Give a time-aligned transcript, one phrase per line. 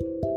[0.00, 0.33] Thank you.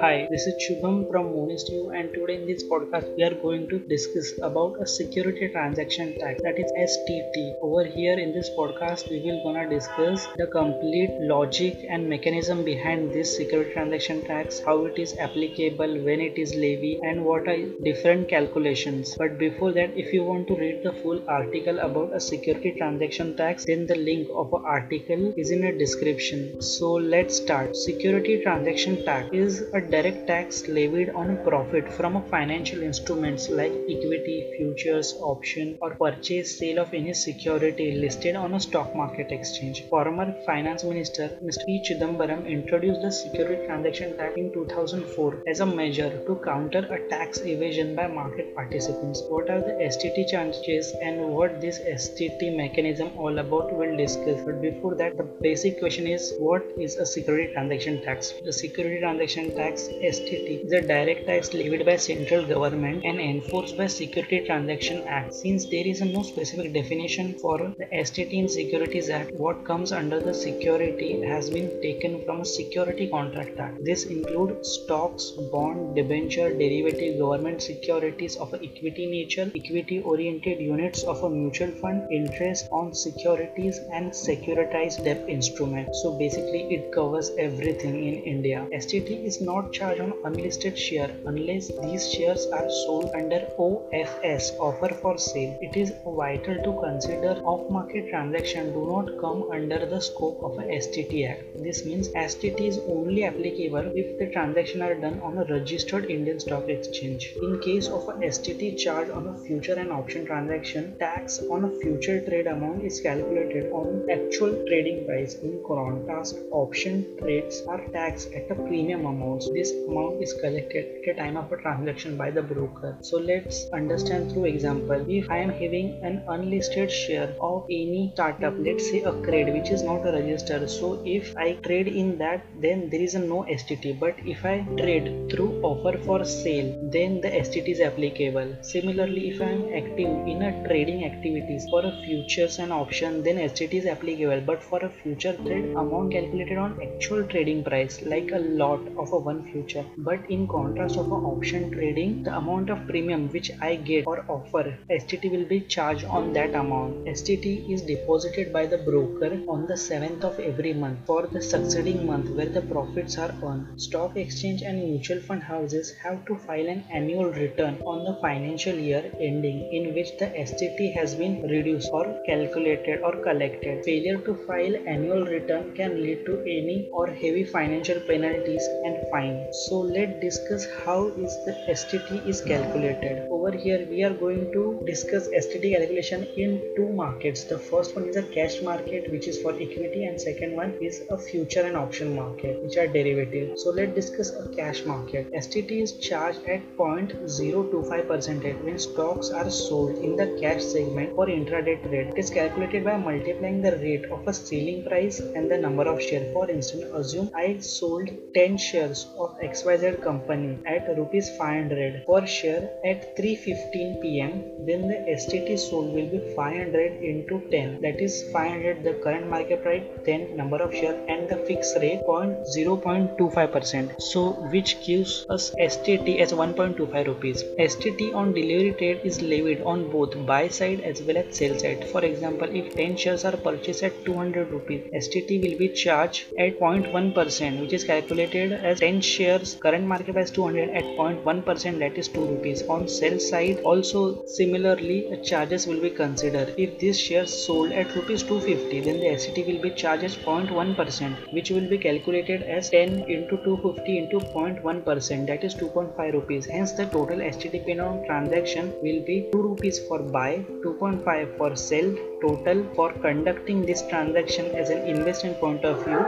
[0.00, 3.80] Hi, this is Shubham from Monistview and today in this podcast we are going to
[3.80, 7.54] discuss about a security transaction tax that is STT.
[7.60, 13.12] Over here in this podcast we will gonna discuss the complete logic and mechanism behind
[13.12, 17.58] this security transaction tax, how it is applicable, when it is levy and what are
[17.82, 19.16] different calculations.
[19.18, 23.36] But before that if you want to read the full article about a security transaction
[23.36, 26.62] tax then the link of an article is in a description.
[26.62, 27.74] So let's start.
[27.74, 34.52] Security transaction tax is a direct tax levied on profit from financial instruments like equity,
[34.56, 39.84] futures, option or purchase sale of any security listed on a stock market exchange.
[39.88, 41.64] Former Finance Minister Mr.
[41.86, 47.40] Chidambaram introduced the security transaction tax in 2004 as a measure to counter a tax
[47.40, 49.22] evasion by market participants.
[49.28, 54.42] What are the STT charges and what this STT mechanism all about we'll discuss.
[54.44, 58.34] But before that the basic question is what is a security transaction tax?
[58.44, 63.76] The security transaction tax STT is a direct tax levied by central government and enforced
[63.76, 65.34] by Security Transaction Act.
[65.34, 70.18] Since there is no specific definition for the STT in Securities Act, what comes under
[70.20, 73.84] the security has been taken from Security Contract Act.
[73.84, 81.30] This includes stocks, bond, debenture, derivative, government securities of equity nature, equity-oriented units of a
[81.30, 86.02] mutual fund, interest on securities and securitized debt instruments.
[86.02, 88.66] So basically it covers everything in India.
[88.72, 94.88] STT is not charge on unlisted share unless these shares are sold under OFS offer
[94.94, 95.56] for sale.
[95.60, 100.64] It is vital to consider off-market transaction do not come under the scope of a
[100.64, 101.62] STT Act.
[101.62, 106.40] This means STT is only applicable if the transaction are done on a registered Indian
[106.40, 107.32] stock exchange.
[107.42, 111.70] In case of a STT charge on a future and option transaction, tax on a
[111.80, 115.34] future trade amount is calculated on actual trading price.
[115.36, 121.08] In contrast, option trades are taxed at a premium amount this amount is collected at
[121.12, 122.90] a time of a transaction by the broker.
[123.08, 125.04] So let's understand through example.
[125.18, 129.70] If I am having an unlisted share of any startup, let's say a CRED which
[129.70, 130.58] is not a register.
[130.68, 135.08] So if I trade in that then there is no STT but if I trade
[135.30, 138.54] through offer for sale then the STT is applicable.
[138.62, 143.42] Similarly if I am active in a trading activities for a futures and option then
[143.48, 148.30] STT is applicable but for a future trade amount calculated on actual trading price like
[148.32, 149.84] a lot of a one future.
[149.98, 154.76] But in contrast of option trading the amount of premium which I get or offer
[154.90, 157.06] STT will be charged on that amount.
[157.06, 162.06] STT is deposited by the broker on the 7th of every month for the succeeding
[162.06, 163.80] month where the profits are earned.
[163.80, 168.74] Stock exchange and mutual fund houses have to file an annual return on the financial
[168.74, 173.84] year ending in which the STT has been reduced or calculated or collected.
[173.84, 179.37] Failure to file annual return can lead to any or heavy financial penalties and fines
[179.52, 183.28] so let's discuss how is the STT is calculated.
[183.30, 187.44] Over here we are going to discuss STT calculation in two markets.
[187.44, 191.02] The first one is a cash market which is for equity and second one is
[191.10, 195.32] a future and option market which are derivative so let's discuss a cash market.
[195.32, 198.64] STT is charged at 0.025 percent.
[198.64, 202.08] When stocks are sold in the cash segment for intraday trade.
[202.08, 206.00] It is calculated by multiplying the rate of a selling price and the number of
[206.02, 206.32] shares.
[206.32, 212.70] For instance assume I sold 10 shares of XYZ company at rupees 500 per share
[212.84, 214.32] at 3.15 pm
[214.66, 219.62] then the STT sold will be 500 into 10 that is 500 the current market
[219.62, 223.92] price 10 number of share and the fixed rate 0.25 percent.
[224.00, 224.22] So
[224.54, 227.44] which gives us STT as 1.25 rupees.
[227.58, 231.88] STT on delivery trade is levied on both buy side as well as sell side.
[231.92, 236.58] For example if 10 shares are purchased at 200 rupees STT will be charged at
[236.58, 241.78] 0.1 percent which is calculated as 10 shares current market price 200 at 0.1 percent
[241.82, 242.62] that is 2 rupees.
[242.74, 246.54] On sell side also similarly uh, charges will be considered.
[246.56, 251.16] If this shares sold at rupees 250 then the STT will be charged 0.1 percent
[251.38, 256.46] which will be calculated as 10 into 250 into 0.1 percent that is 2.5 rupees.
[256.46, 261.54] Hence the total STT paid on transaction will be 2 rupees for buy 2.5 for
[261.56, 266.04] sell total for conducting this transaction as an investment point of view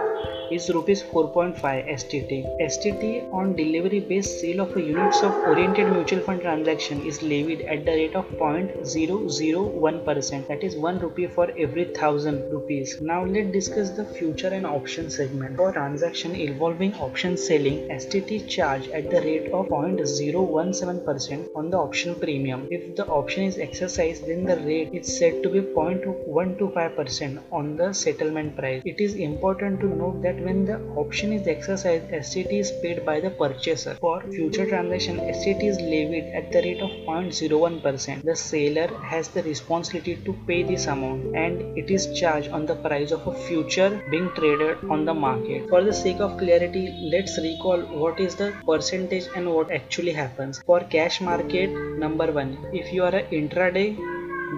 [0.50, 2.44] is rupees 4.5 STT.
[2.60, 7.84] STT on delivery based sale of units of oriented mutual fund transaction is levied at
[7.84, 13.00] the rate of 0.001% that is 1 rupee for every 1000 rupees.
[13.00, 15.56] Now let's discuss the future and option segment.
[15.56, 22.16] For transaction involving option selling, STT charge at the rate of 0.017% on the option
[22.16, 22.66] premium.
[22.70, 26.68] If the option is exercised then the rate is said to be 0 0.1 to
[26.68, 28.82] 5% on the settlement price.
[28.84, 33.20] It is important to note that when the option is exercised, STT is paid by
[33.20, 33.96] the purchaser.
[34.00, 38.22] For future transaction, STT is levied at the rate of 0.01%.
[38.22, 42.76] The seller has the responsibility to pay this amount and it is charged on the
[42.76, 45.68] price of a future being traded on the market.
[45.68, 50.62] For the sake of clarity, let's recall what is the percentage and what actually happens.
[50.64, 53.96] For cash market, number one, if you are an intraday,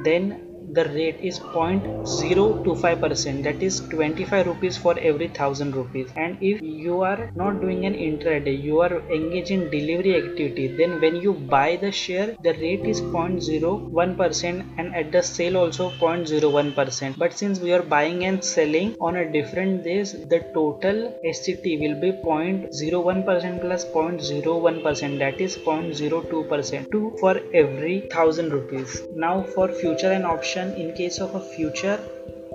[0.05, 6.08] then the rate is 0.025 percent that is 25 rupees for every thousand rupees.
[6.16, 11.00] And if you are not doing an intraday you are engaged in delivery activity then
[11.00, 15.90] when you buy the share the rate is 0.01 percent and at the sale also
[15.90, 17.19] 0.01 percent.
[17.19, 22.00] But since we are buying and selling on a different days the total STT will
[22.00, 28.52] be 0.01 percent plus plus 0.01 percent that is 0.02 percent two for every thousand
[28.52, 29.02] rupees.
[29.14, 31.99] Now for future and option in case of a future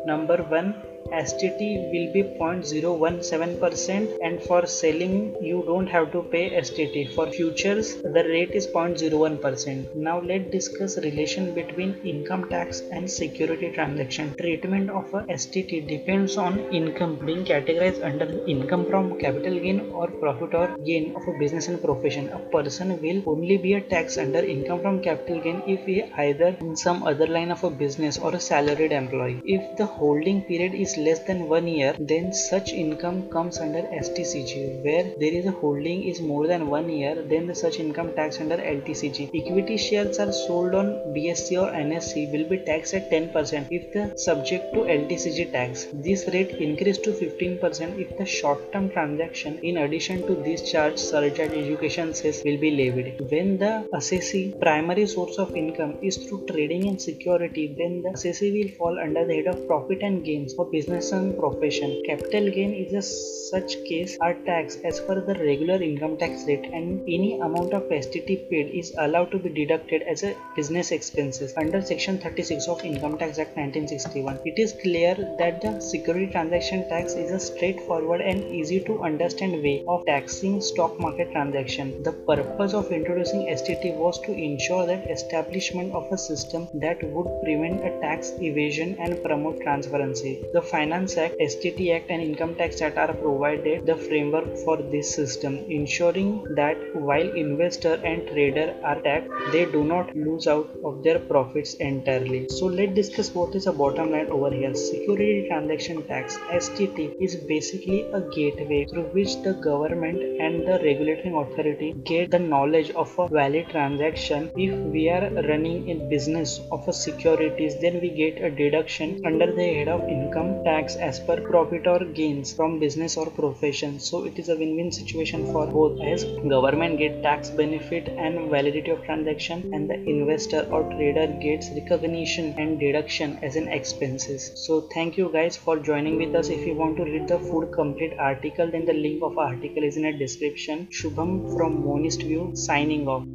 [0.06, 7.13] number 1 STT will be 0.017% and for selling you don't have to pay STT.
[7.15, 9.95] For futures the rate is 0.01%.
[9.95, 14.36] Now let's discuss relation between income tax and security transaction.
[14.36, 20.07] Treatment of a STT depends on income being categorized under income from capital gain or
[20.07, 22.30] profit or gain of a business and profession.
[22.30, 26.56] A person will only be a tax under income from capital gain if he either
[26.60, 29.42] in some other line of a business or a salaried employee.
[29.45, 34.83] If the holding period is less than one year then such income comes under STCG
[34.85, 38.39] where there is a holding is more than one year then the such income tax
[38.39, 39.29] under LTCG.
[39.39, 44.17] Equity shares are sold on BSE or NSE will be taxed at 10% if the
[44.17, 45.85] subject to LTCG tax.
[45.94, 51.51] This rate increased to 15% if the short-term transaction in addition to this charge surcharge
[51.63, 53.21] education cess will be levied.
[53.31, 58.51] When the assessee primary source of income is through trading and security then the assessee
[58.57, 62.01] will fall under the head of profit and gains for business profession.
[62.06, 63.01] Capital gain is a
[63.50, 67.84] such case are taxed as per the regular income tax rate and any amount of
[67.84, 72.84] STT paid is allowed to be deducted as a business expenses under section 36 of
[72.84, 74.39] Income Tax Act 1961.
[74.45, 79.63] It is clear that the security transaction tax is a straightforward and easy to understand
[79.63, 82.04] way of taxing stock market transaction.
[82.04, 87.30] The purpose of introducing STT was to ensure that establishment of a system that would
[87.44, 90.44] prevent a tax evasion and promote transparency.
[90.54, 95.13] The Finance Act, STT Act and Income Tax Act are provided the framework for this
[95.15, 101.03] system, ensuring that while investor and trader are taxed, they do not lose out of
[101.03, 102.47] their profits entirely.
[102.49, 104.73] So let's discuss what is the bottom line over here.
[104.75, 111.35] Security Transaction Tax STT is basically a gateway through which the government and the regulating
[111.35, 114.51] authority get the knowledge of a valid transaction.
[114.55, 119.51] If we are running a business of a securities, then we get a deduction under
[119.53, 124.00] the head of income tax as per profit or gains from business or profession.
[124.00, 128.92] So it is a win-win situation for both as government get tax benefit and validity
[128.92, 134.51] of transaction and the investor or trader gets recognition and deduction as an expenses.
[134.56, 136.50] So thank you guys for joining with us.
[136.50, 139.98] If you want to read the full complete article then the link of article is
[139.98, 140.88] in a description.
[140.92, 143.25] Shubham from monist view signing off